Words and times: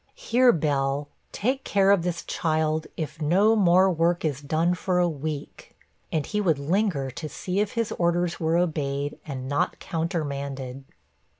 Here, 0.15 0.51
Bell, 0.51 1.09
take 1.31 1.63
care 1.63 1.91
of 1.91 2.01
this 2.01 2.23
child, 2.23 2.87
if 2.97 3.21
no 3.21 3.55
more 3.55 3.87
work 3.91 4.25
is 4.25 4.41
done 4.41 4.73
for 4.73 4.97
a 4.97 5.07
week.' 5.07 5.77
And 6.11 6.25
he 6.25 6.41
would 6.41 6.57
linger 6.57 7.11
to 7.11 7.29
see 7.29 7.59
if 7.59 7.73
his 7.73 7.91
orders 7.91 8.39
were 8.39 8.57
obeyed, 8.57 9.19
and 9.27 9.47
not 9.47 9.77
countermanded. 9.77 10.85